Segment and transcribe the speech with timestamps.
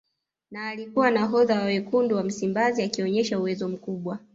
[0.51, 4.19] Na alikuwa nahodha wa Wekundu wa Msimbazi akionyesha uwezo mkubwa